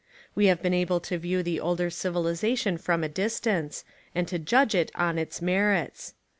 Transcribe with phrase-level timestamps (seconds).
[0.33, 3.83] We have been able to view the older civilisation from a distance,
[4.15, 6.15] and to judge it on its merits.